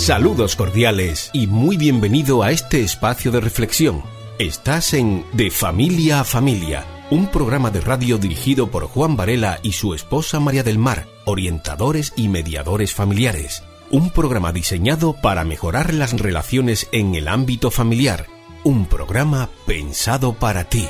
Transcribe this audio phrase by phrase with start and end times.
[0.00, 4.02] Saludos cordiales y muy bienvenido a este espacio de reflexión.
[4.38, 9.72] Estás en De Familia a Familia, un programa de radio dirigido por Juan Varela y
[9.72, 13.62] su esposa María del Mar, orientadores y mediadores familiares.
[13.90, 18.26] Un programa diseñado para mejorar las relaciones en el ámbito familiar.
[18.64, 20.88] Un programa pensado para ti.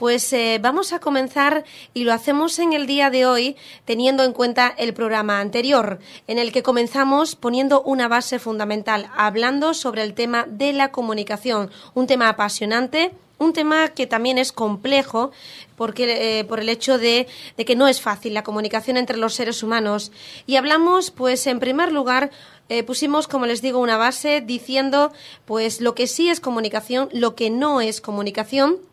[0.00, 1.62] Pues eh, vamos a comenzar
[1.92, 6.38] y lo hacemos en el día de hoy teniendo en cuenta el programa anterior, en
[6.38, 12.06] el que comenzamos poniendo una base fundamental, hablando sobre el tema de la comunicación, un
[12.06, 15.32] tema apasionante un tema que también es complejo
[15.76, 17.26] porque, eh, por el hecho de,
[17.56, 20.12] que no es fácil la comunicación entre los seres humanos.
[20.46, 22.30] Y hablamos, pues, en primer lugar,
[22.68, 25.10] eh, pusimos, como les digo, una base diciendo,
[25.46, 28.89] pues, lo que sí es comunicación, lo que no es comunicación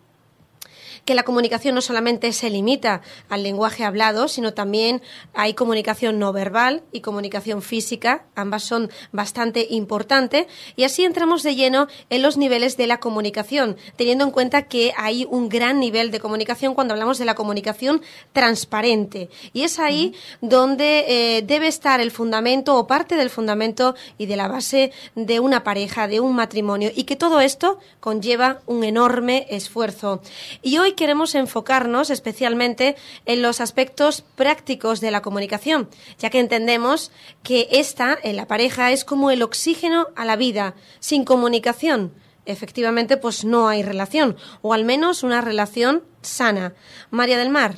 [1.08, 5.02] que la comunicación no solamente se limita al lenguaje hablado, sino también
[5.34, 11.56] hay comunicación no verbal y comunicación física, ambas son bastante importantes, y así entramos de
[11.56, 16.12] lleno en los niveles de la comunicación, teniendo en cuenta que hay un gran nivel
[16.12, 18.02] de comunicación cuando hablamos de la comunicación
[18.34, 24.26] transparente, y es ahí donde eh, debe estar el fundamento o parte del fundamento y
[24.26, 28.84] de la base de una pareja, de un matrimonio, y que todo esto conlleva un
[28.84, 30.22] enorme esfuerzo.
[30.62, 37.12] Y hoy queremos enfocarnos especialmente en los aspectos prácticos de la comunicación, ya que entendemos
[37.44, 40.76] que esta, en la pareja, es como el oxígeno a la vida.
[41.00, 42.12] Sin comunicación,
[42.46, 46.74] efectivamente, pues no hay relación, o al menos una relación sana.
[47.12, 47.76] María del Mar,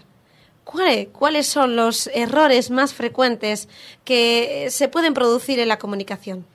[1.11, 3.67] ¿cuáles son los errores más frecuentes
[4.03, 6.45] que se pueden producir en la comunicación?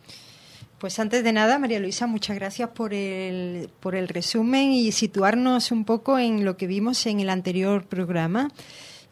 [0.78, 5.70] Pues antes de nada, María Luisa, muchas gracias por el, por el resumen y situarnos
[5.70, 8.50] un poco en lo que vimos en el anterior programa.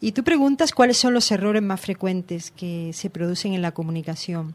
[0.01, 4.53] Y tú preguntas cuáles son los errores más frecuentes que se producen en la comunicación.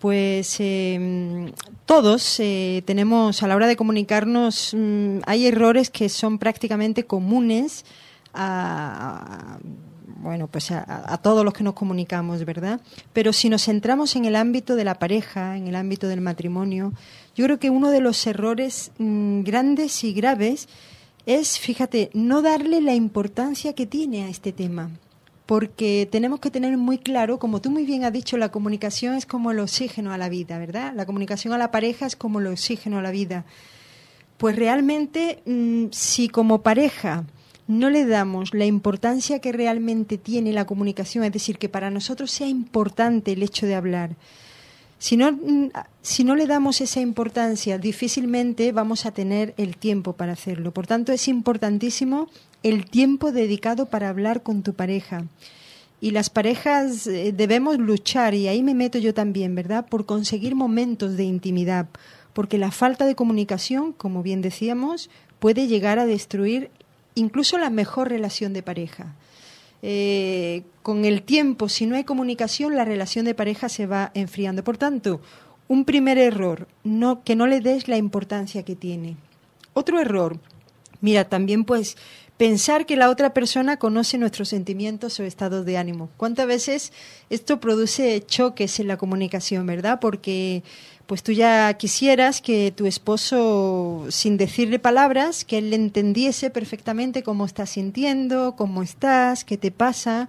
[0.00, 1.52] Pues em,
[1.86, 7.84] todos eh, tenemos, a la hora de comunicarnos, mm, hay errores que son prácticamente comunes
[8.34, 9.58] a
[10.06, 12.80] bueno, pues a, todos los que nos comunicamos, ¿verdad?
[13.12, 16.92] Pero si nos centramos en el ámbito de la pareja, en el ámbito del matrimonio,
[17.34, 20.68] yo creo que uno de los errores mm, grandes y graves
[21.26, 24.90] es, fíjate, no darle la importancia que tiene a este tema.
[25.46, 29.26] Porque tenemos que tener muy claro, como tú muy bien has dicho, la comunicación es
[29.26, 30.92] como el oxígeno a la vida, ¿verdad?
[30.94, 33.44] La comunicación a la pareja es como el oxígeno a la vida.
[34.38, 37.24] Pues realmente, mm, si como pareja
[37.66, 42.30] no le damos la importancia que realmente tiene la comunicación, es decir, que para nosotros
[42.30, 44.16] sea importante el hecho de hablar.
[44.98, 45.70] Si no, mm,
[46.02, 50.72] si no le damos esa importancia, difícilmente vamos a tener el tiempo para hacerlo.
[50.72, 52.28] Por tanto, es importantísimo
[52.62, 55.24] el tiempo dedicado para hablar con tu pareja.
[56.00, 60.54] Y las parejas eh, debemos luchar, y ahí me meto yo también, ¿verdad?, por conseguir
[60.54, 61.88] momentos de intimidad,
[62.32, 65.08] porque la falta de comunicación, como bien decíamos,
[65.38, 66.70] puede llegar a destruir
[67.14, 69.14] incluso la mejor relación de pareja.
[69.82, 74.64] Eh, con el tiempo, si no hay comunicación, la relación de pareja se va enfriando.
[74.64, 75.20] Por tanto,
[75.68, 79.16] un primer error, no, que no le des la importancia que tiene.
[79.74, 80.38] Otro error,
[81.00, 81.96] mira, también pues
[82.36, 86.10] pensar que la otra persona conoce nuestros sentimientos o estados de ánimo.
[86.16, 86.92] ¿Cuántas veces
[87.30, 90.00] esto produce choques en la comunicación, verdad?
[90.00, 90.62] Porque
[91.06, 97.22] pues tú ya quisieras que tu esposo, sin decirle palabras, que él le entendiese perfectamente
[97.22, 100.28] cómo estás sintiendo, cómo estás, qué te pasa.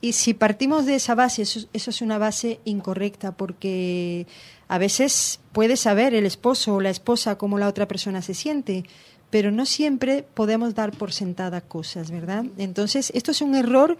[0.00, 4.26] Y si partimos de esa base, eso, es una base incorrecta, porque
[4.68, 8.84] a veces puede saber el esposo o la esposa cómo la otra persona se siente,
[9.30, 12.44] pero no siempre podemos dar por sentada cosas, ¿verdad?
[12.56, 13.98] Entonces, esto es un error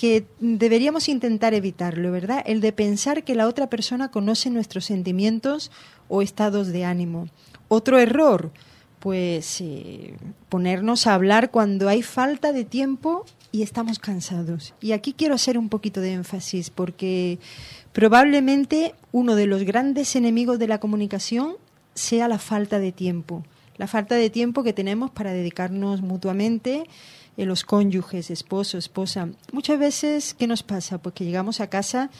[0.00, 2.42] que deberíamos intentar evitarlo, ¿verdad?
[2.46, 5.70] El de pensar que la otra persona conoce nuestros sentimientos
[6.08, 7.28] o estados de ánimo.
[7.68, 8.50] Otro error,
[8.98, 10.14] pues eh,
[10.48, 14.72] ponernos a hablar cuando hay falta de tiempo y estamos cansados.
[14.80, 17.38] Y aquí quiero hacer un poquito de énfasis porque
[17.92, 21.56] probablemente uno de los grandes enemigos de la comunicación
[21.92, 23.44] sea la falta de tiempo.
[23.76, 26.84] La falta de tiempo que tenemos para dedicarnos mutuamente
[27.46, 29.28] los cónyuges, esposo, esposa.
[29.52, 30.98] Muchas veces, ¿qué nos pasa?
[30.98, 32.10] Pues que llegamos a casa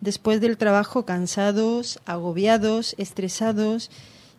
[0.00, 3.90] después del trabajo cansados, agobiados, estresados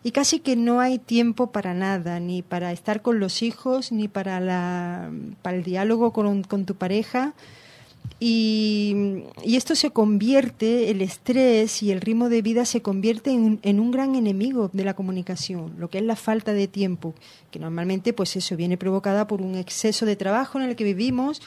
[0.04, 4.08] y casi que no hay tiempo para nada, ni para estar con los hijos, ni
[4.08, 5.10] para, la,
[5.42, 7.34] para el diálogo con, con tu pareja.
[8.24, 13.90] Y, esto se convierte, el estrés y el ritmo de vida se convierte en, un
[13.90, 17.14] gran enemigo de la comunicación, lo que es la falta de tiempo,
[17.50, 21.42] que normalmente pues eso viene provocada por un exceso de trabajo en el que vivimos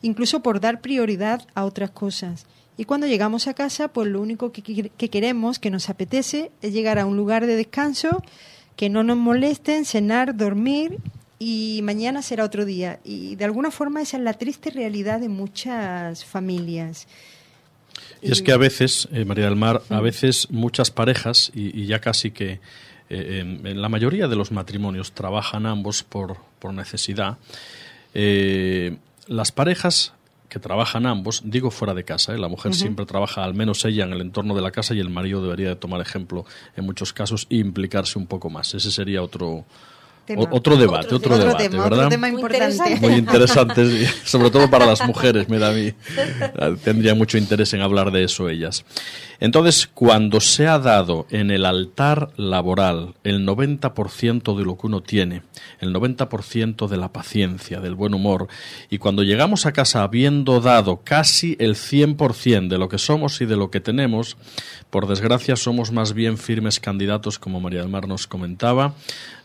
[0.00, 2.46] incluso por dar prioridad a otras cosas.
[2.78, 6.72] Y cuando llegamos a casa, pues lo único que, que queremos, que nos apetece, es
[6.72, 8.22] llegar a un lugar de descanso,
[8.76, 10.98] que no nos molesten, cenar, dormir
[11.46, 13.00] y mañana será otro día.
[13.04, 17.06] Y de alguna forma esa es la triste realidad de muchas familias.
[18.22, 22.00] Y es que a veces, eh, María del Mar, a veces muchas parejas, y, ya
[22.00, 22.60] casi que
[23.10, 27.36] eh, en, la mayoría de los matrimonios trabajan ambos por, por necesidad,
[28.14, 30.14] eh, las parejas
[30.48, 34.12] que trabajan ambos, digo fuera de casa, la mujer siempre trabaja al menos ella en
[34.12, 37.46] el entorno de la casa y el marido debería de tomar ejemplo en muchos casos
[37.50, 38.72] e implicarse un poco más.
[38.72, 39.66] Ese sería otro,
[40.50, 42.08] otro debate, otro, debate, ¿verdad?
[42.08, 42.96] tema importante.
[43.00, 45.92] Muy interesante, sobre todo para las mujeres, mira a mí.
[46.82, 48.84] Tendría mucho interés en hablar de eso ellas.
[49.40, 55.02] Entonces, cuando se ha dado en el altar laboral el 90% de lo que uno
[55.02, 55.42] tiene,
[55.80, 58.48] el 90% de la paciencia, del buen humor,
[58.90, 63.46] y cuando llegamos a casa habiendo dado casi el 100% de lo que somos y
[63.46, 64.36] de lo que tenemos,
[64.90, 68.94] por desgracia somos más bien firmes candidatos, como María del Mar nos comentaba,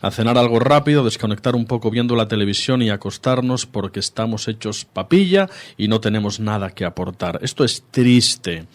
[0.02, 4.84] a cenar algo rápido, desconectar un poco viendo la televisión y acostarnos porque estamos hechos
[4.84, 7.38] papilla y no tenemos nada que aportar.
[7.42, 8.66] Esto es triste.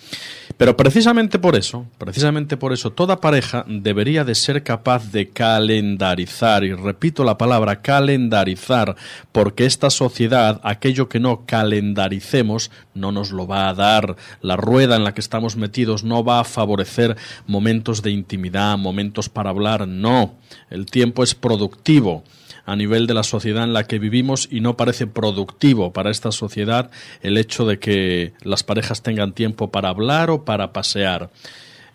[0.57, 6.63] Pero precisamente por eso, precisamente por eso, toda pareja debería de ser capaz de calendarizar,
[6.63, 8.95] y repito la palabra calendarizar,
[9.33, 14.15] porque esta sociedad, aquello que no calendaricemos, no nos lo va a dar.
[14.41, 17.17] La rueda en la que estamos metidos no va a favorecer
[17.47, 20.35] momentos de intimidad, momentos para hablar, no.
[20.69, 22.23] El tiempo es productivo
[22.65, 26.31] a nivel de la sociedad en la que vivimos y no parece productivo para esta
[26.31, 26.89] sociedad
[27.21, 31.29] el hecho de que las parejas tengan tiempo para hablar o para pasear.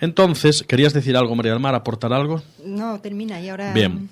[0.00, 1.74] Entonces, ¿querías decir algo, María del Mar?
[1.74, 2.42] ¿Aportar algo?
[2.64, 3.72] No, termina y ahora.
[3.72, 4.08] Bien.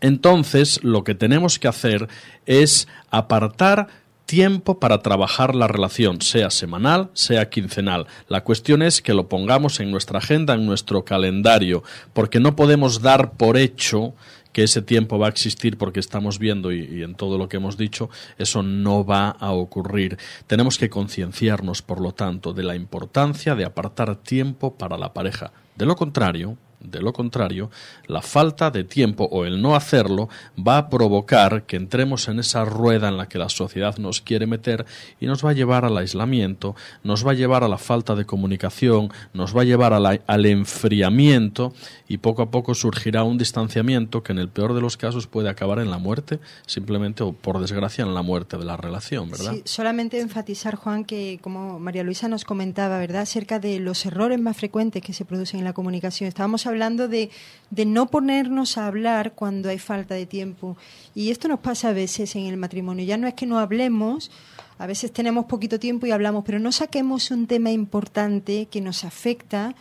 [0.00, 2.08] Entonces, lo que tenemos que hacer
[2.46, 3.88] es apartar
[4.26, 8.06] tiempo para trabajar la relación, sea semanal, sea quincenal.
[8.28, 11.82] La cuestión es que lo pongamos en nuestra agenda, en nuestro calendario,
[12.12, 14.14] porque no podemos dar por hecho
[14.54, 17.76] que ese tiempo va a existir porque estamos viendo y, en todo lo que hemos
[17.76, 18.08] dicho,
[18.38, 20.16] eso no va a ocurrir.
[20.46, 25.52] Tenemos que concienciarnos, por lo tanto, de la importancia de apartar tiempo para la pareja.
[25.74, 27.70] De lo contrario, de lo contrario,
[28.06, 32.64] la falta de tiempo o el no hacerlo va a provocar que entremos en esa
[32.64, 34.84] rueda en la que la sociedad nos quiere meter
[35.20, 38.26] y nos va a llevar al aislamiento, nos va a llevar a la falta de
[38.26, 41.72] comunicación, nos va a llevar al enfriamiento
[42.06, 45.48] y poco a poco surgirá un distanciamiento que en el peor de los casos puede
[45.48, 49.54] acabar en la muerte, simplemente o por desgracia en la muerte de la relación, ¿verdad?
[49.64, 54.56] Solamente enfatizar, Juan, que como María Luisa nos comentaba, ¿verdad?, acerca de los errores más
[54.56, 56.28] frecuentes que se producen en la comunicación.
[56.28, 57.30] Estábamos hablando de,
[57.70, 60.76] de no ponernos a hablar cuando hay falta de tiempo.
[61.14, 63.04] Y esto nos pasa a veces en el matrimonio.
[63.04, 64.30] Ya no es que no hablemos,
[64.78, 69.04] a veces tenemos poquito tiempo y hablamos, pero no saquemos un tema importante que nos
[69.04, 69.74] afecta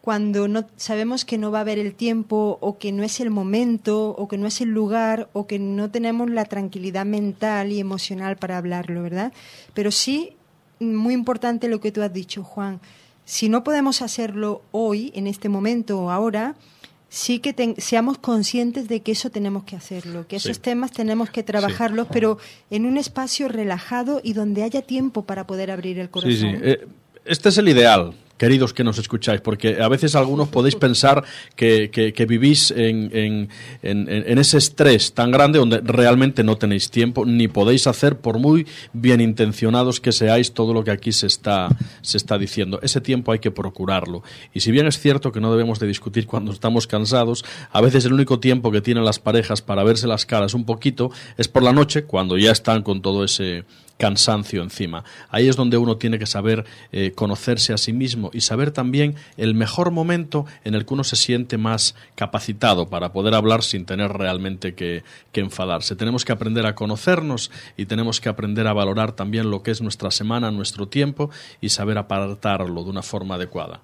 [0.00, 3.30] cuando no sabemos que no va a haber el tiempo o que no es el
[3.30, 7.80] momento o que no es el lugar o que no tenemos la tranquilidad mental y
[7.80, 9.32] emocional para hablarlo, ¿verdad?
[9.74, 10.36] Pero sí,
[10.80, 12.80] muy importante lo que tú has dicho, Juan.
[13.30, 16.56] Si no podemos hacerlo hoy, en este momento o ahora,
[17.08, 21.44] sí que seamos conscientes de que eso tenemos que hacerlo, que esos temas tenemos que
[21.44, 22.38] trabajarlos, pero
[22.70, 26.32] en un espacio relajado y donde haya tiempo para poder abrir el corazón.
[26.32, 26.56] Sí, sí.
[26.60, 26.88] Eh,
[27.24, 31.24] este es el ideal, queridos que nos escucháis, porque a veces algunos podéis pensar
[31.56, 33.48] que, que, vivís en, en,
[33.82, 38.66] en, ese estrés tan grande donde realmente no tenéis tiempo ni podéis hacer, por muy
[38.94, 41.68] bien intencionados que seáis, todo lo que aquí se está,
[42.00, 42.80] se está diciendo.
[42.82, 44.22] Ese tiempo hay que procurarlo.
[44.54, 48.06] Y si bien es cierto que no debemos de discutir cuando estamos cansados, a veces
[48.06, 51.62] el único tiempo que tienen las parejas para verse las caras un poquito es por
[51.62, 53.66] la noche, cuando ya están con todo ese
[54.00, 55.04] cansancio encima.
[55.28, 59.14] Ahí es donde uno tiene que saber eh, conocerse a sí mismo y saber también
[59.36, 63.84] el mejor momento en el que uno se siente más capacitado para poder hablar sin
[63.84, 65.96] tener realmente que, que enfadarse.
[65.96, 69.82] Tenemos que aprender a conocernos y tenemos que aprender a valorar también lo que es
[69.82, 71.30] nuestra semana, nuestro tiempo
[71.60, 73.82] y saber apartarlo de una forma adecuada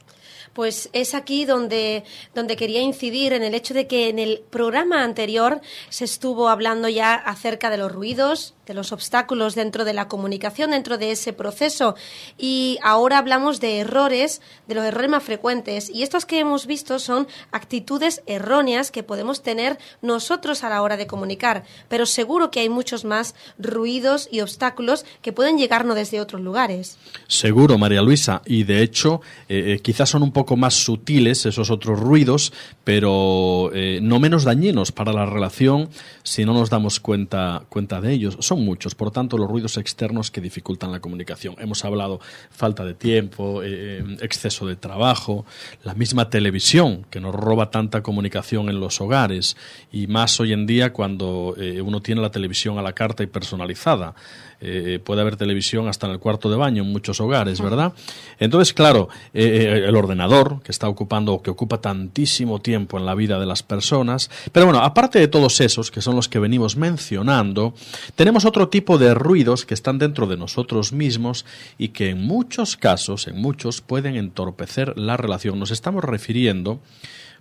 [0.56, 2.02] pues es aquí donde,
[2.34, 5.60] donde quería incidir en el hecho de que en el programa anterior
[5.90, 10.70] se estuvo hablando ya acerca de los ruidos, de los obstáculos dentro de la comunicación,
[10.70, 11.94] dentro de ese proceso.
[12.38, 15.90] Y ahora hablamos de errores, de los errores más frecuentes.
[15.90, 20.96] Y estos que hemos visto son actitudes erróneas que podemos tener nosotros a la hora
[20.96, 21.64] de comunicar.
[21.88, 26.96] Pero seguro que hay muchos más ruidos y obstáculos que pueden llegarnos desde otros lugares.
[27.28, 28.40] Seguro, María Luisa.
[28.46, 29.20] Y de hecho,
[29.50, 32.52] eh, eh, quizás son un poco más sutiles esos otros ruidos,
[32.84, 35.88] pero eh, no menos dañinos para la relación
[36.22, 38.36] si no nos damos cuenta, cuenta de ellos.
[38.40, 41.56] Son muchos, por tanto los ruidos externos que dificultan la comunicación.
[41.58, 45.46] Hemos hablado falta de tiempo, eh, exceso de trabajo,
[45.82, 49.56] la misma televisión que nos roba tanta comunicación en los hogares
[49.90, 53.26] y más hoy en día cuando eh, uno tiene la televisión a la carta y
[53.26, 54.14] personalizada.
[54.60, 57.92] Eh, puede haber televisión hasta en el cuarto de baño en muchos hogares, ¿verdad?
[58.38, 63.14] Entonces, claro, eh, el ordenador que está ocupando o que ocupa tantísimo tiempo en la
[63.14, 64.30] vida de las personas.
[64.52, 67.75] Pero bueno, aparte de todos esos, que son los que venimos mencionando,
[68.14, 71.44] tenemos otro tipo de ruidos que están dentro de nosotros mismos
[71.76, 75.58] y que en muchos casos, en muchos, pueden entorpecer la relación.
[75.58, 76.80] Nos estamos refiriendo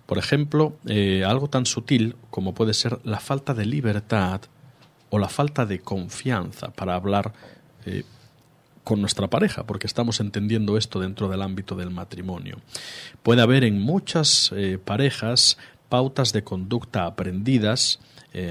[0.06, 4.40] por ejemplo, eh, algo tan sutil como puede ser la falta de libertad
[5.10, 7.32] o la falta de confianza para hablar
[7.84, 8.04] eh,
[8.84, 12.58] con nuestra pareja, porque estamos entendiendo esto dentro del ámbito del matrimonio.
[13.22, 15.58] Puede haber en muchas eh, parejas
[15.88, 18.00] pautas de conducta aprendidas,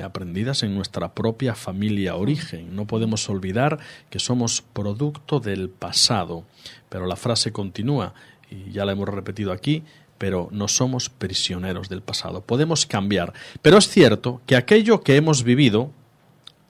[0.03, 2.75] aprendidas en nuestra propia familia origen.
[2.75, 3.77] No podemos olvidar
[4.09, 6.43] que somos producto del pasado,
[6.89, 8.15] pero la frase continúa,
[8.50, 9.83] y ya la hemos repetido aquí,
[10.17, 12.41] pero no somos prisioneros del pasado.
[12.41, 13.33] Podemos cambiar.
[13.62, 15.91] Pero es cierto que aquello que hemos vivido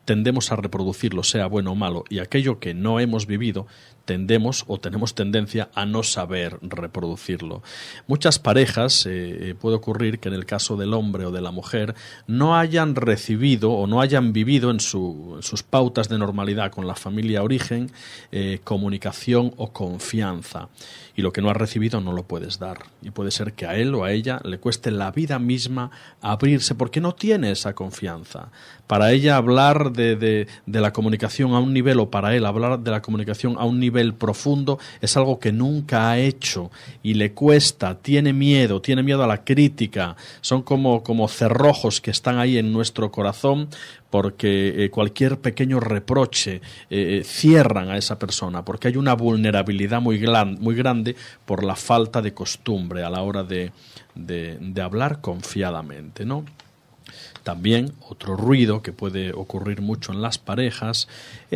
[0.06, 3.68] tendemos a reproducirlo, sea bueno o malo, y aquello que no hemos vivido
[4.06, 7.64] tendemos o tenemos tendencia a no saber reproducirlo.
[8.08, 11.52] Muchas parejas, eh, eh, puede ocurrir que en el caso del hombre o de la
[11.52, 11.96] mujer,
[12.28, 17.44] no hayan recibido o no hayan vivido en, sus pautas de normalidad con la familia
[17.44, 17.92] origen
[18.32, 20.70] eh, comunicación o confianza.
[21.18, 22.80] Y lo que no has recibido no lo puedes dar.
[23.02, 25.90] Y puede ser que a él o a ella le cueste la vida misma
[26.22, 28.52] abrirse porque no tiene esa confianza.
[28.86, 32.92] Para ella hablar de, de la comunicación a un nivel o para él hablar de
[32.92, 36.72] la comunicación a un nivel profundo es algo que nunca ha hecho
[37.04, 42.12] y le cuesta, tiene miedo, tiene miedo a la crítica, son como, como cerrojos que
[42.12, 43.70] están ahí en nuestro corazón
[44.10, 50.00] porque eh, cualquier pequeño reproche eh, eh, cierran a esa persona, porque hay una vulnerabilidad
[50.02, 50.26] muy,
[50.60, 53.74] muy grande por la falta de costumbre a la hora de,
[54.14, 56.46] de, de hablar confiadamente, ¿no?
[57.44, 61.08] También otro ruido que puede ocurrir mucho en las parejas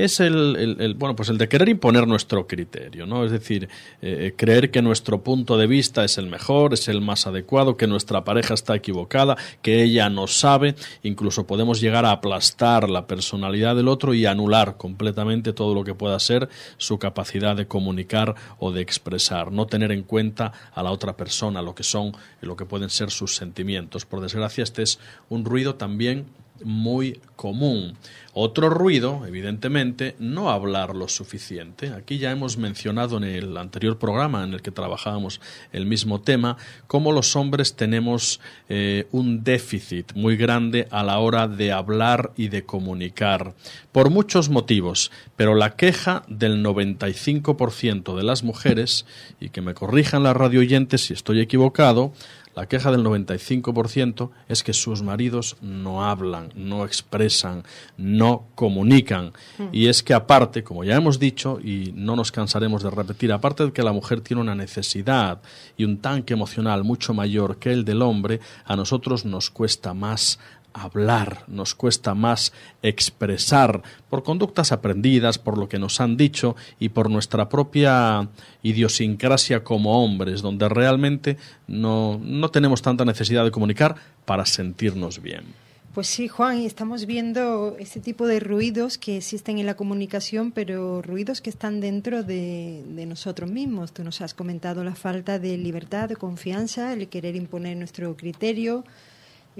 [0.04, 3.26] es el, bueno pues el de querer imponer nuestro criterio, ¿no?
[3.26, 3.70] Es decir,
[4.02, 7.88] eh, creer que nuestro punto de vista es el mejor, es el más adecuado, que
[7.88, 13.76] nuestra pareja está equivocada, que ella no sabe, incluso podemos llegar a aplastar la personalidad
[13.76, 18.72] del otro y anular completamente todo lo que pueda ser su capacidad de comunicar o
[18.72, 22.56] de expresar, no tener en cuenta a la otra persona, lo que son y lo
[22.56, 24.06] que pueden ser sus sentimientos.
[24.06, 26.26] Por desgracia, este es un ruido también
[26.64, 27.96] muy común.
[28.34, 31.90] Otro ruido, evidentemente, no hablar lo suficiente.
[31.90, 35.42] Aquí ya hemos mencionado en el anterior programa en el que trabajábamos
[35.74, 36.56] el mismo tema,
[36.88, 38.40] cómo los hombres tenemos
[38.70, 43.56] eh, un déficit muy grande a la hora de hablar y de comunicar,
[43.92, 49.06] por muchos motivos, pero la queja del 95% de las mujeres,
[49.40, 52.14] y que me corrijan las radio oyentes si estoy equivocado,
[52.60, 57.64] la queja del 95% es que sus maridos no hablan, no expresan,
[57.96, 59.32] no comunican.
[59.58, 59.68] Mm.
[59.72, 63.64] Y es que aparte, como ya hemos dicho, y no nos cansaremos de repetir, aparte
[63.64, 65.42] de que la mujer tiene una necesidad
[65.78, 70.38] y un tanque emocional mucho mayor que el del hombre, a nosotros nos cuesta más
[70.74, 76.90] hablar, nos cuesta más expresar por conductas aprendidas, por lo que nos han dicho y
[76.90, 78.30] por nuestra propia
[78.64, 83.96] idiosincrasia como hombres, donde realmente no, no tenemos tanta necesidad de comunicar
[84.26, 85.46] para sentirnos bien.
[85.94, 91.02] Pues sí, Juan, estamos viendo este tipo de ruidos que existen en la comunicación, pero
[91.02, 93.92] ruidos que están dentro de, de, nosotros mismos.
[93.92, 98.86] Tú nos has comentado la falta de libertad, de confianza, el querer imponer nuestro criterio,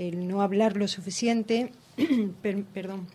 [0.08, 1.72] el no hablar lo suficiente.
[2.74, 3.08] perdón.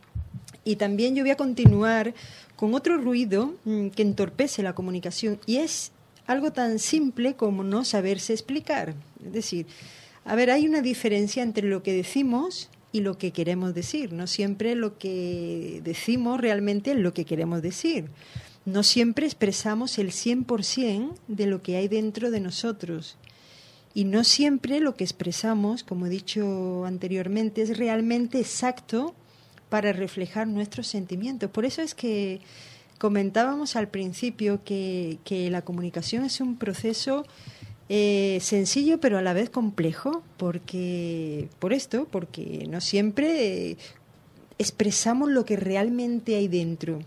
[0.65, 2.15] Y también yo voy a continuar
[2.57, 5.93] con otro ruido mm, que entorpece la comunicación y es
[6.27, 8.95] algo tan simple como no saberse explicar.
[9.25, 9.67] Es decir,
[10.25, 14.13] a ver, hay una diferencia entre lo que decimos y lo que queremos decir.
[14.13, 18.07] No siempre lo que decimos realmente es lo que queremos decir.
[18.65, 23.19] No siempre expresamos el 100% de lo que hay dentro de nosotros.
[23.95, 29.15] Y no siempre lo que expresamos, como he dicho anteriormente, es realmente exacto
[29.69, 31.49] para reflejar nuestros sentimientos.
[31.49, 32.41] Por eso es que
[32.99, 35.19] comentábamos al principio que,
[35.51, 37.25] la comunicación es un proceso
[37.89, 43.77] eh, sencillo pero a la vez complejo, porque por esto, porque no siempre eh,
[44.59, 47.01] expresamos lo que realmente hay dentro.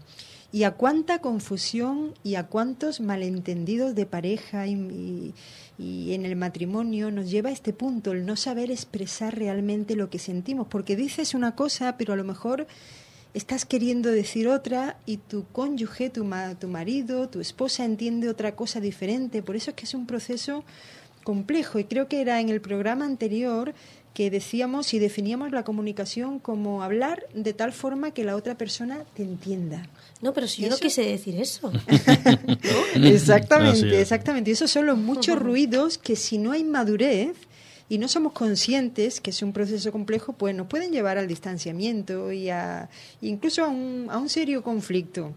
[0.54, 5.34] Y a cuánta confusión y a cuántos malentendidos de pareja y
[5.80, 10.20] en el matrimonio nos lleva a este punto, el no saber expresar realmente lo que
[10.20, 12.68] sentimos, porque dices una cosa, pero a lo mejor
[13.34, 16.28] estás queriendo decir otra y tu cónyuge, tu,
[16.60, 19.44] tu marido, tu esposa entiende otra cosa diferente.
[19.44, 20.64] Por eso es que es un proceso
[21.24, 23.76] complejo y creo que era en el programa anterior
[24.18, 29.04] que decíamos y definíamos la comunicación como hablar de tal forma que la otra persona
[29.14, 29.88] te entienda.
[30.24, 31.72] No, pero si yo no quise decir eso.
[32.96, 34.50] exactamente, exactamente.
[34.50, 37.38] Y esos son los muchos ruidos que si no hay madurez
[37.90, 42.32] y no somos conscientes que es un proceso complejo, pues nos pueden llevar al distanciamiento
[42.32, 42.90] y a,
[43.22, 45.32] incluso a un, a un serio conflicto.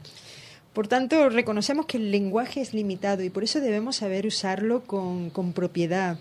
[0.72, 5.28] Por tanto, reconocemos que el lenguaje es limitado y por eso debemos saber usarlo con,
[5.28, 6.18] con propiedad.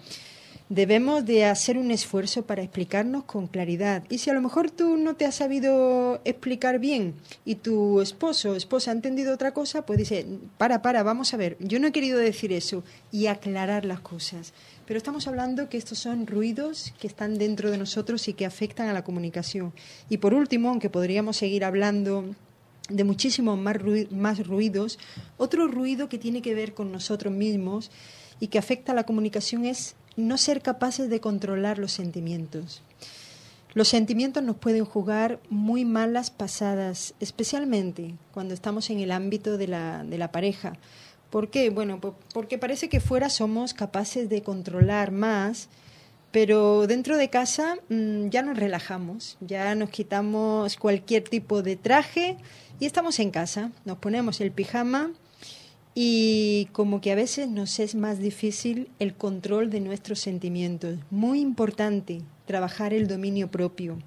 [0.69, 4.03] Debemos de hacer un esfuerzo para explicarnos con claridad.
[4.07, 8.51] Y si a lo mejor tú no te has sabido explicar bien y tu esposo
[8.51, 10.27] o esposa ha entendido otra cosa, pues dice,
[10.59, 14.53] para, para, vamos a ver, yo no he querido decir eso y aclarar las cosas.
[14.85, 18.89] Pero estamos hablando que estos son ruidos que están dentro de nosotros y que afectan
[18.89, 19.73] a la comunicación.
[20.07, 22.25] Y por último, aunque podríamos seguir hablando
[22.89, 23.77] de muchísimos más,
[24.11, 24.99] más ruidos,
[25.37, 27.89] otro ruido que tiene que ver con nosotros mismos
[28.39, 32.81] y que afecta a la comunicación es no ser capaces de controlar los sentimientos.
[33.73, 39.67] Los sentimientos nos pueden jugar muy malas pasadas, especialmente cuando estamos en el ámbito de
[39.67, 40.73] la, de la pareja.
[41.29, 41.69] ¿Por qué?
[41.69, 41.99] Bueno,
[42.33, 45.69] porque parece que fuera somos capaces de controlar más,
[46.31, 52.37] pero dentro de casa mm, ya nos relajamos, ya nos quitamos cualquier tipo de traje
[52.79, 55.11] y estamos en casa, nos ponemos el pijama
[56.01, 60.97] y como que a veces nos es más difícil el control de nuestros sentimientos.
[61.11, 63.97] Muy importante trabajar el dominio propio.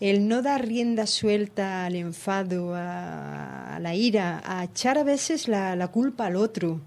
[0.00, 5.86] El no dar rienda suelta al enfado, a, la ira, a echar a veces la,
[5.88, 6.80] culpa al otro.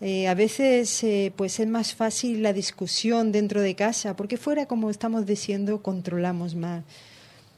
[0.00, 4.66] Eh, a veces eh, pues es más fácil la discusión dentro de casa, porque fuera,
[4.66, 6.82] como estamos diciendo, controlamos más.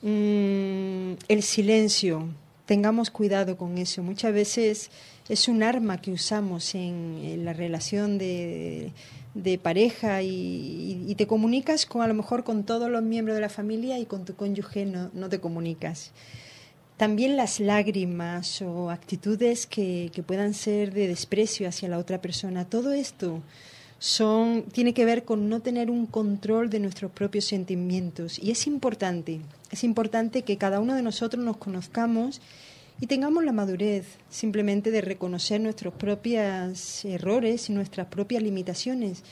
[0.02, 2.28] Mm, el silencio,
[2.70, 4.00] tengamos cuidado con eso.
[4.04, 4.90] Muchas veces
[5.28, 8.92] es un arma que usamos en, la relación de,
[9.60, 13.98] pareja y, te comunicas con a lo mejor con todos los miembros de la familia
[13.98, 16.12] y con tu cónyuge no, no te comunicas.
[16.96, 22.92] También las lágrimas o actitudes que, puedan ser de desprecio hacia la otra persona, todo
[22.92, 23.42] esto
[24.00, 28.38] son, tiene que ver con no tener un control de nuestros propios sentimientos.
[28.38, 32.40] Y es importante, es importante que cada uno de nosotros nos conozcamos
[32.98, 39.22] y tengamos la madurez simplemente de reconocer nuestros propios errores y nuestras propias limitaciones,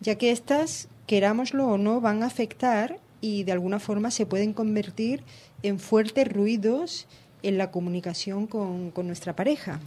[0.00, 4.52] ya que éstas, querámoslo o no, van a afectar y de alguna forma se pueden
[4.52, 5.22] convertir
[5.62, 7.06] en fuertes ruidos
[7.42, 9.80] en la comunicación con, nuestra pareja.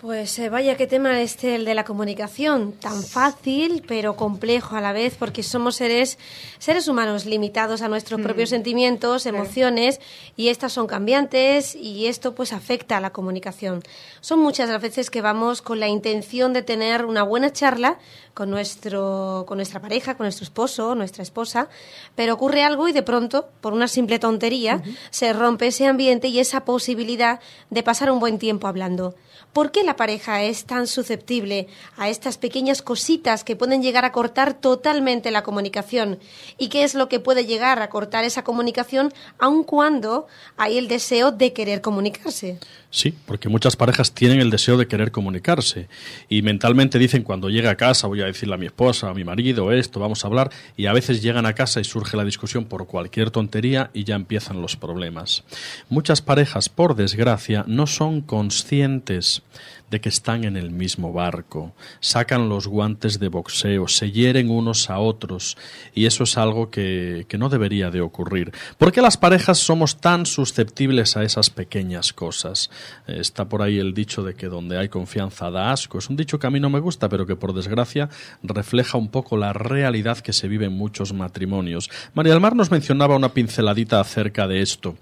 [0.00, 4.80] Pues eh, vaya qué tema este el de la comunicación, tan fácil pero complejo a
[4.80, 6.18] la vez porque somos seres
[6.58, 8.22] seres humanos limitados a nuestros mm.
[8.24, 10.00] propios sentimientos, emociones
[10.36, 13.82] y estas son cambiantes y esto pues afecta a la comunicación.
[14.20, 17.98] Son muchas las veces que vamos con la intención de tener una buena charla
[18.34, 21.68] con nuestro con nuestra pareja, con nuestro esposo, nuestra esposa,
[22.16, 26.40] pero ocurre algo y de pronto, por una simple tontería, se rompe ese ambiente y
[26.40, 27.40] esa posibilidad
[27.70, 29.14] de pasar un buen tiempo hablando.
[29.54, 34.10] ¿Por qué la pareja es tan susceptible a estas pequeñas cositas que pueden llegar a
[34.10, 36.18] cortar totalmente la comunicación?
[36.58, 40.88] ¿Y qué es lo que puede llegar a cortar esa comunicación aun cuando hay el
[40.88, 42.58] deseo de querer comunicarse?
[42.90, 45.88] Sí, porque muchas parejas tienen el deseo de querer comunicarse
[46.28, 49.22] y mentalmente dicen cuando llega a casa voy a decirle a mi esposa, a mi
[49.22, 52.64] marido esto, vamos a hablar y a veces llegan a casa y surge la discusión
[52.64, 55.44] por cualquier tontería y ya empiezan los problemas.
[55.88, 59.43] Muchas parejas, por desgracia, no son conscientes
[59.90, 64.90] de que están en el mismo barco, sacan los guantes de boxeo, se hieren unos
[64.90, 65.56] a otros,
[65.94, 68.52] y eso es algo que, que no debería de ocurrir.
[68.78, 72.70] ¿Por qué las parejas somos tan susceptibles a esas pequeñas cosas?
[73.06, 75.98] Está por ahí el dicho de que donde hay confianza da asco.
[75.98, 78.08] Es un dicho que a mí no me gusta, pero que por desgracia
[78.42, 81.90] refleja un poco la realidad que se vive en muchos matrimonios.
[82.14, 84.96] María del Mar nos mencionaba una pinceladita acerca de esto.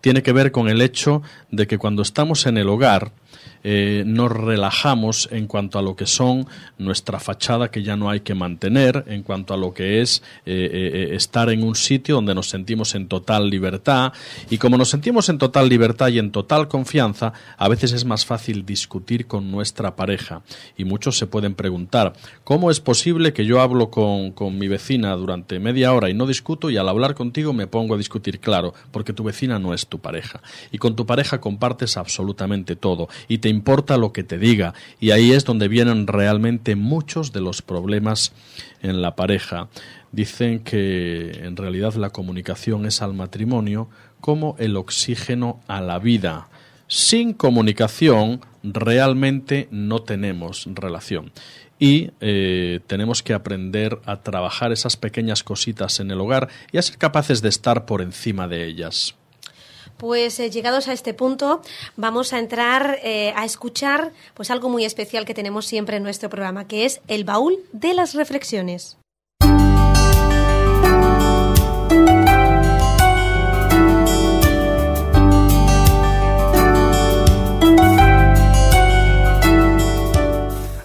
[0.00, 3.12] Tiene que ver con el hecho de que cuando estamos en el hogar,
[3.68, 6.46] eh, nos relajamos en cuanto a lo que son
[6.78, 10.70] nuestra fachada que ya no hay que mantener, en cuanto a lo que es eh,
[10.72, 14.12] eh, estar en un sitio donde nos sentimos en total libertad.
[14.50, 18.24] Y como nos sentimos en total libertad y en total confianza, a veces es más
[18.24, 20.42] fácil discutir con nuestra pareja.
[20.76, 22.12] Y muchos se pueden preguntar
[22.44, 26.28] ¿cómo es posible que yo hablo con, con mi vecina durante media hora y no
[26.28, 28.38] discuto y al hablar contigo me pongo a discutir?
[28.38, 30.40] Claro, porque tu vecina no es tu pareja.
[30.70, 33.08] Y con tu pareja compartes absolutamente todo.
[33.26, 34.74] Y importa lo que te diga.
[35.00, 38.32] Y ahí es donde vienen realmente muchos de los problemas
[38.82, 39.68] en la pareja.
[40.12, 43.88] Dicen que en realidad la comunicación es al matrimonio
[44.20, 46.48] como el oxígeno a la vida.
[46.88, 51.32] Sin comunicación realmente no tenemos relación
[51.78, 56.82] y eh, tenemos que aprender a trabajar esas pequeñas cositas en el hogar y a
[56.82, 59.14] ser capaces de estar por encima de ellas.
[59.96, 61.62] Pues eh, llegados a este punto,
[61.96, 66.28] vamos a entrar eh, a escuchar pues algo muy especial que tenemos siempre en nuestro
[66.28, 68.98] programa, que es el baúl de las reflexiones.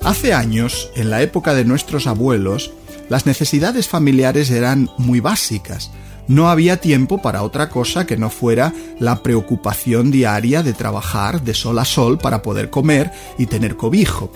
[0.03, 2.73] Hace años, en la época de nuestros abuelos,
[3.07, 5.91] las necesidades familiares eran muy básicas
[6.31, 11.53] no había tiempo para otra cosa que no fuera la preocupación diaria de trabajar de
[11.53, 14.31] sol a sol para poder comer y tener cobijo.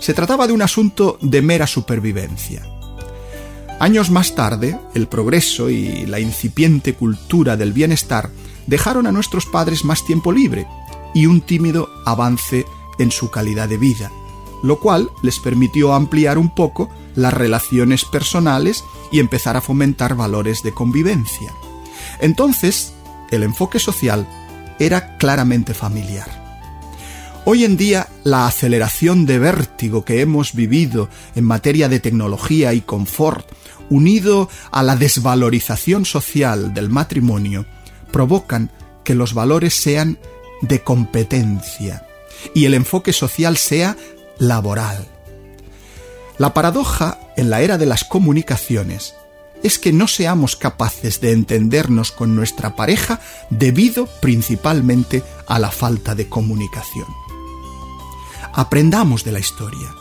[0.00, 2.62] Se trataba de un asunto de mera supervivencia.
[3.78, 8.28] Años más tarde, el progreso y la incipiente cultura del bienestar
[8.66, 10.66] dejaron a nuestros padres más tiempo libre
[11.14, 12.66] y un tímido avance
[12.98, 14.12] en su calidad de vida,
[14.62, 20.62] lo cual les permitió ampliar un poco las relaciones personales y empezar a fomentar valores
[20.62, 21.52] de convivencia.
[22.20, 22.92] Entonces,
[23.30, 24.26] el enfoque social
[24.78, 26.40] era claramente familiar.
[27.44, 32.82] Hoy en día, la aceleración de vértigo que hemos vivido en materia de tecnología y
[32.82, 33.46] confort,
[33.88, 37.66] unido a la desvalorización social del matrimonio,
[38.12, 38.70] provocan
[39.04, 40.18] que los valores sean
[40.60, 42.06] de competencia
[42.54, 43.96] y el enfoque social sea
[44.38, 45.08] laboral.
[46.40, 49.14] La paradoja en la era de las comunicaciones
[49.62, 56.14] es que no seamos capaces de entendernos con nuestra pareja debido principalmente a la falta
[56.14, 57.04] de comunicación.
[58.54, 59.94] Aprendamos de la historia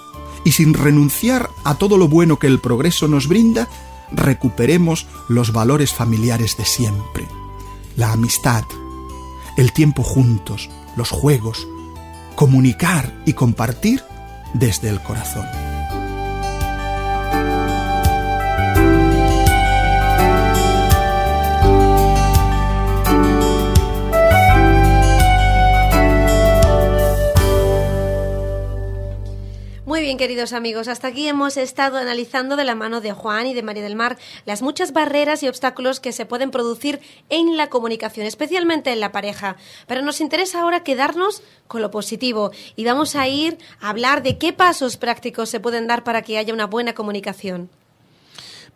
[0.45, 3.67] y sin renunciar a todo lo bueno que el progreso nos brinda,
[4.09, 7.27] recuperemos los valores familiares de siempre,
[7.97, 8.63] la amistad,
[9.57, 11.67] el tiempo juntos, los juegos,
[12.37, 14.01] comunicar y compartir
[14.53, 15.68] desde el corazón.
[30.09, 33.61] Bien, queridos amigos, hasta aquí hemos estado analizando de la mano de Juan y de
[33.61, 34.17] María del Mar
[34.47, 39.11] las muchas barreras y obstáculos que se pueden producir en la comunicación, especialmente en la
[39.11, 39.55] pareja.
[39.85, 44.39] Pero nos interesa ahora quedarnos con lo positivo y vamos a ir a hablar de
[44.39, 47.69] qué pasos prácticos se pueden dar para que haya una buena comunicación.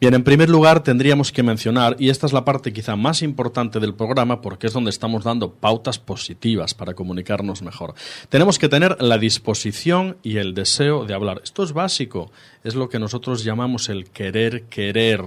[0.03, 3.79] Bien, en primer lugar tendríamos que mencionar, y esta es la parte quizá más importante
[3.79, 7.93] del programa porque es donde estamos dando pautas positivas para comunicarnos mejor.
[8.27, 11.39] Tenemos que tener la disposición y el deseo de hablar.
[11.41, 12.33] Esto es básico,
[12.65, 15.23] es lo que nosotros llamamos el querer querer.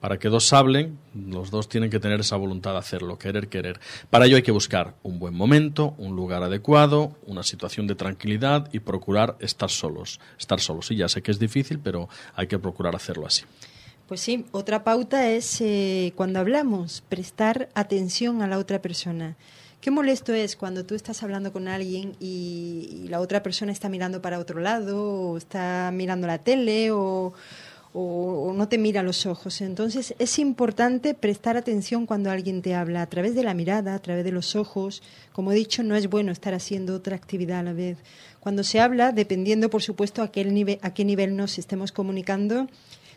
[0.00, 3.78] Para que dos hablen, los dos tienen que tener esa voluntad de hacerlo, querer querer.
[4.08, 8.70] Para ello hay que buscar un buen momento, un lugar adecuado, una situación de tranquilidad
[8.72, 10.18] y procurar estar solos.
[10.38, 13.44] Estar solos, sí, ya sé que es difícil, pero hay que procurar hacerlo así.
[14.08, 19.36] Pues sí, otra pauta es eh, cuando hablamos, prestar atención a la otra persona.
[19.82, 24.22] Qué molesto es cuando tú estás hablando con alguien y, la otra persona está mirando
[24.22, 27.34] para otro lado, o está mirando la tele, o,
[27.92, 29.60] no te mira los ojos.
[29.60, 33.98] Entonces es importante prestar atención cuando alguien te habla, a través de la mirada, a
[33.98, 35.02] través de los ojos.
[35.32, 37.98] Como he dicho, no es bueno estar haciendo otra actividad a la vez.
[38.40, 42.68] Cuando se habla, dependiendo, por supuesto, a qué nivel, a qué nivel nos estemos comunicando,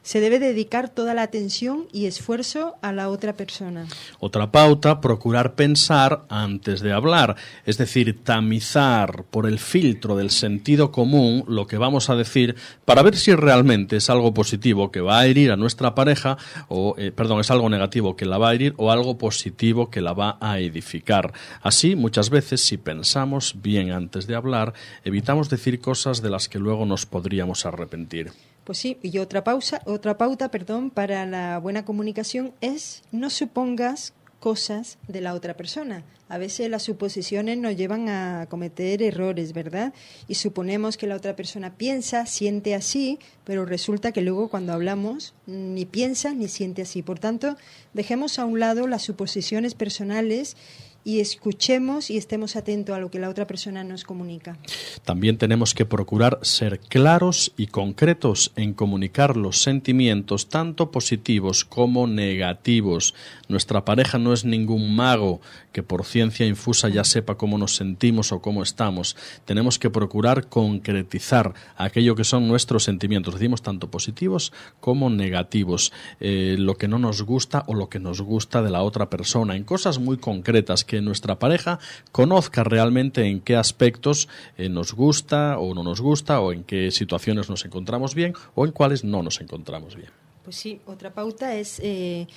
[0.03, 3.87] se debe dedicar toda la atención y esfuerzo a la otra persona.
[4.19, 7.35] Otra pauta, procurar pensar antes de hablar,
[7.65, 13.03] es decir, tamizar por el filtro del sentido común lo que vamos a decir para
[13.03, 16.37] ver si realmente es algo positivo que va a herir a nuestra pareja
[16.67, 20.01] o, eh, perdón, es algo negativo que la va a herir o algo positivo que
[20.01, 21.33] la va a edificar.
[21.61, 26.59] Así, muchas veces, si pensamos bien antes de hablar, evitamos decir cosas de las que
[26.59, 28.31] luego nos podríamos arrepentir.
[28.63, 34.13] Pues sí, y otra pausa, otra pauta, perdón, para la buena comunicación es no supongas
[34.41, 36.04] cosas de la otra persona.
[36.28, 39.93] A veces las suposiciones nos llevan a cometer errores, ¿verdad?
[40.28, 45.34] Y suponemos que la otra persona piensa, siente así, pero resulta que luego cuando hablamos
[45.45, 47.04] ni piensa ni siente así.
[47.04, 47.56] Por tanto,
[47.93, 50.58] dejemos a un lado las suposiciones personales
[51.03, 54.57] y escuchemos y estemos atentos a lo que la otra persona nos comunica.
[55.03, 62.07] También tenemos que procurar ser claros y concretos en comunicar los sentimientos tanto positivos como
[62.07, 63.13] negativos.
[63.47, 68.31] Nuestra pareja no es ningún mago que por ciencia infusa ya sepa cómo nos sentimos
[68.31, 69.15] o cómo estamos.
[69.45, 76.55] Tenemos que procurar concretizar aquello que son nuestros sentimientos, decimos tanto positivos como negativos, eh,
[76.59, 79.63] lo que no nos gusta o lo que nos gusta de la otra persona, en
[79.63, 81.80] cosas muy concretas que nuestra pareja
[82.12, 84.27] conozca realmente en qué aspectos
[84.58, 88.65] eh, nos gusta o no nos gusta o en qué situaciones nos encontramos bien o
[88.65, 90.10] en cuáles no nos encontramos bien.
[90.43, 92.27] Pues sí, otra pauta es eh,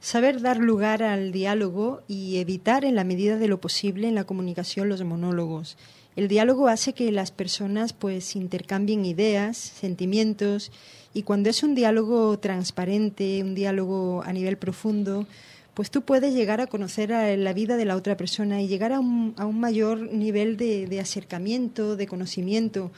[0.00, 4.24] saber dar lugar al diálogo y evitar en la medida de lo posible en la
[4.24, 5.78] comunicación los monólogos.
[6.14, 10.72] El diálogo hace que las personas pues intercambien ideas, sentimientos
[11.14, 15.26] y cuando es un diálogo transparente, un diálogo a nivel profundo,
[15.74, 19.00] pues tú puedes llegar a conocer la vida de la otra persona y llegar a
[19.00, 22.92] un, mayor nivel de, acercamiento, de conocimiento,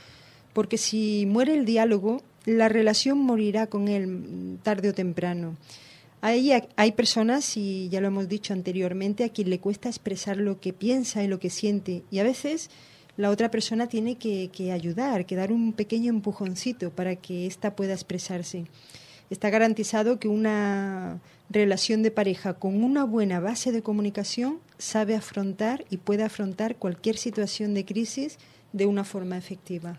[0.53, 5.57] porque si muere el diálogo, la relación morirá con él tarde o temprano.
[6.21, 10.61] Hay, hay personas, y ya lo hemos dicho anteriormente, a quien le cuesta expresar lo
[10.61, 12.71] que piensa y lo que siente, y a veces
[13.17, 17.75] la otra persona tiene que, que ayudar, que dar un pequeño empujoncito para que ésta
[17.75, 18.67] pueda expresarse.
[19.29, 25.85] Está garantizado que una relación de pareja con una buena base de comunicación sabe afrontar
[25.91, 28.39] y puede afrontar cualquier situación de crisis
[28.73, 29.99] de una forma efectiva.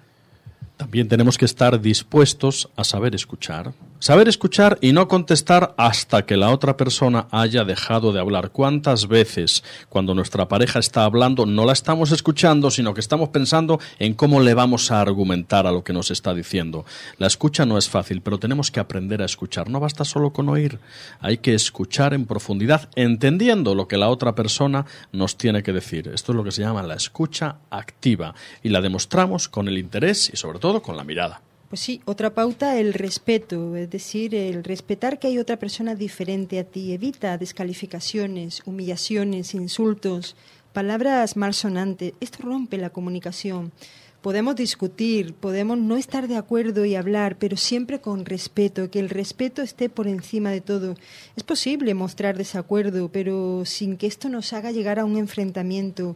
[0.78, 3.74] También tenemos que estar dispuestos a saber escuchar.
[3.98, 8.52] Saber escuchar y no contestar hasta que la otra persona haya dejado de hablar.
[8.52, 13.80] ¿Cuántas veces cuando nuestra pareja está hablando no la estamos escuchando, sino que estamos pensando
[13.98, 16.86] en cómo le vamos a argumentar a lo que nos está diciendo?
[17.18, 19.72] La escucha no es fácil, pero tenemos que aprender a escuchar.
[19.72, 20.78] No basta solo con oír,
[21.20, 26.12] hay que escuchar en profundidad, entendiendo lo que la otra persona nos tiene que decir.
[26.13, 30.30] Esto es lo que se llama la escucha activa y la demostramos con el interés
[30.32, 31.41] y sobre todo con la mirada.
[31.69, 36.60] Pues sí, otra pauta, el respeto, es decir, el respetar que hay otra persona diferente
[36.60, 36.93] a ti.
[36.93, 40.38] Evita descalificaciones, humillaciones, insultos,
[40.71, 42.13] palabras malsonantes.
[42.21, 43.73] Esto rompe la comunicación.
[44.21, 49.10] Podemos discutir, podemos no estar de acuerdo y hablar, pero siempre con respeto, que el
[49.10, 50.95] respeto esté por encima de todo.
[51.36, 56.15] Es posible mostrar desacuerdo, pero sin que esto nos haga llegar a un enfrentamiento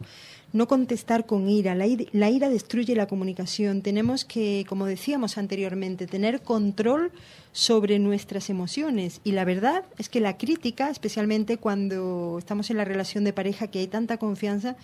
[0.52, 1.74] no contestar con ira.
[1.74, 2.04] La, ira.
[2.12, 2.48] la, ira.
[2.48, 3.82] destruye la comunicación.
[3.82, 7.12] Tenemos que, como decíamos anteriormente, tener control
[7.52, 9.20] sobre nuestras emociones.
[9.24, 13.66] Y la verdad es que la crítica, especialmente cuando estamos en la relación de pareja
[13.68, 14.76] que hay tanta confianza,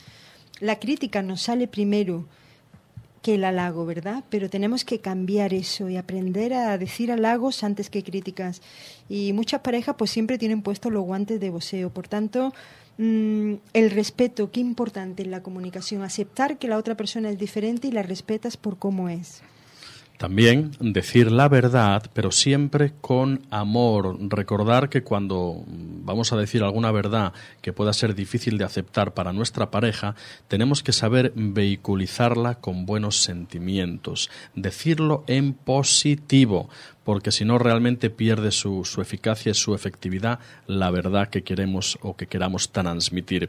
[0.61, 2.27] la crítica nos sale primero
[3.23, 4.25] que el halago, ¿verdad?
[4.31, 8.63] Pero tenemos que cambiar eso y aprender a decir halagos antes que críticas.
[9.09, 11.91] Y muchas parejas pues siempre tienen puestos los guantes de voceo.
[11.91, 12.53] Por tanto,
[12.99, 17.89] mmm, el respeto, qué importante en la comunicación, aceptar que la otra persona es diferente
[17.89, 19.43] y la respetas por cómo es.
[20.19, 24.19] También decir la verdad, pero siempre con amor.
[24.29, 27.33] Recordar que cuando vamos a decir alguna verdad
[27.63, 30.17] que pueda ser difícil de aceptar para nuestra pareja,
[30.49, 36.69] tenemos que saber vehiculizarla con buenos sentimientos, decirlo en positivo,
[37.09, 42.15] porque si no realmente pierde su, eficacia y su efectividad la verdad que queremos o
[42.19, 43.49] que queramos transmitir.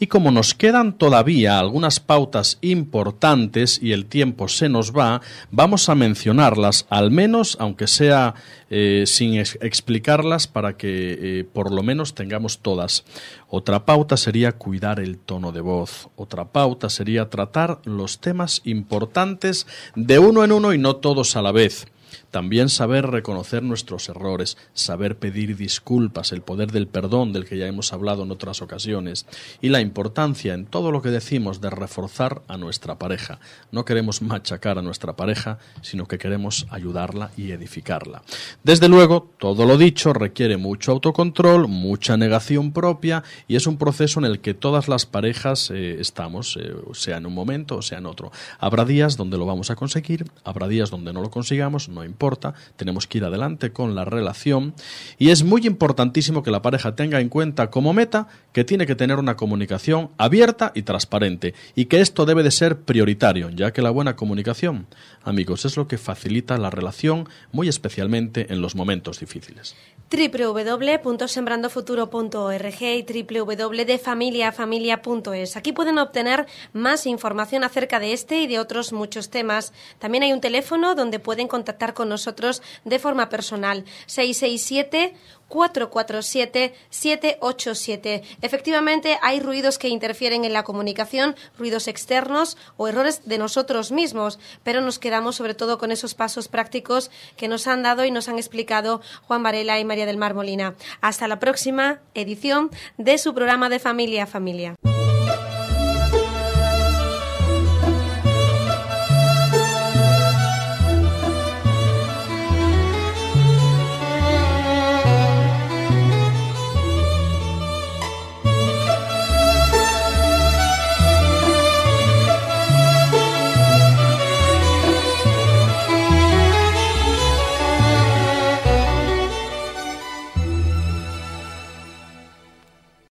[0.00, 5.90] Y como nos quedan todavía algunas pautas importantes y el tiempo se nos va, vamos
[5.90, 8.36] a mencionarlas, al menos, aunque sea
[8.70, 13.04] eh, sin ex explicarlas, para que eh, por lo menos tengamos todas.
[13.50, 16.08] Otra pauta sería cuidar el tono de voz.
[16.16, 21.42] Otra pauta sería tratar los temas importantes de uno en uno y no todos a
[21.42, 21.86] la vez.
[22.30, 27.66] También saber reconocer nuestros errores, saber pedir disculpas, el poder del perdón del que ya
[27.66, 29.26] hemos hablado en otras ocasiones,
[29.60, 33.38] y la importancia en todo lo que decimos de reforzar a nuestra pareja.
[33.72, 38.22] No queremos machacar a nuestra pareja, sino que queremos ayudarla y edificarla.
[38.62, 44.20] Desde luego, todo lo dicho requiere mucho autocontrol, mucha negación propia, y es un proceso
[44.20, 47.98] en el que todas las parejas eh, estamos, eh, sea en un momento o sea
[47.98, 48.32] en otro.
[48.58, 52.24] Habrá días donde lo vamos a conseguir, habrá días donde no lo consigamos, no importa
[52.24, 54.74] importa, tenemos que ir adelante con la relación.
[55.18, 58.94] Y es muy importantísimo que la pareja tenga en cuenta como meta que tiene que
[58.94, 63.82] tener una comunicación abierta y transparente y que esto debe de ser prioritario, ya que
[63.82, 64.86] la buena comunicación,
[65.22, 69.76] amigos, es lo que facilita la relación muy especialmente en los momentos difíciles
[70.10, 75.56] www.sembrandofuturo.org y www.defamiliafamilia.es.
[75.56, 79.72] Aquí pueden obtener más información acerca de este y de otros muchos temas.
[79.98, 83.84] También hay un teléfono donde pueden contactar con nosotros de forma personal.
[84.06, 85.14] 667
[85.48, 88.22] 447-787.
[88.42, 94.38] Efectivamente, hay ruidos que interfieren en la comunicación, ruidos externos o errores de nosotros mismos,
[94.62, 98.28] pero nos quedamos sobre todo con esos pasos prácticos que nos han dado y nos
[98.28, 100.74] han explicado Juan Varela y María del Mar Molina.
[101.00, 104.74] Hasta la próxima edición de su programa de Familia a Familia.